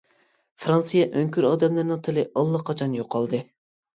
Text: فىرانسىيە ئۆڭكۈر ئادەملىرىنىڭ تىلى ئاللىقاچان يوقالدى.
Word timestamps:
فىرانسىيە 0.63 1.03
ئۆڭكۈر 1.19 1.47
ئادەملىرىنىڭ 1.51 2.01
تىلى 2.09 2.25
ئاللىقاچان 2.41 2.95
يوقالدى. 3.01 3.45